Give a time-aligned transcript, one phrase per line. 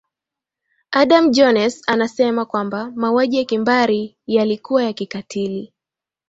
[0.91, 5.73] adam jones anasema kwamba mauaji ya kimbari yalikuwa ya kikatili